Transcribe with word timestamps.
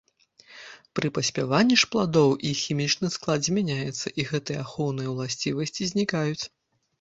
Пры 0.99 1.09
паспяванні 1.17 1.75
ж 1.81 1.89
пладоў 1.95 2.29
іх 2.51 2.57
хімічны 2.67 3.11
склад 3.17 3.39
змяняецца 3.49 4.13
і 4.23 4.27
гэтыя 4.31 4.59
ахоўныя 4.65 5.13
ўласцівасці 5.13 5.91
знікаюць. 5.93 6.43